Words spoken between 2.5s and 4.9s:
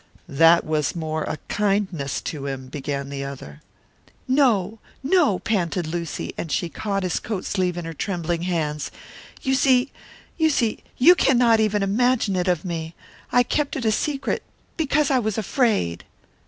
began the other. "No,